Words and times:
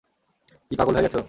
কি 0.71 0.75
পাগল 0.79 0.93
হয়ে 0.95 1.05
গেছো? 1.05 1.19